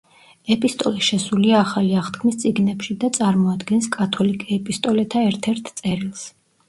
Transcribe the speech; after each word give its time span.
ეპისტოლე 0.53 1.03
შესულია 1.07 1.59
ახალი 1.65 1.91
აღთქმის 1.99 2.39
წიგნებში 2.45 2.97
და 3.03 3.11
წარმოადგენს 3.19 3.91
კათოლიკე 3.97 4.51
ეპისტოლეთა 4.59 5.23
ერთ–ერთ 5.31 5.71
წერილს. 5.83 6.27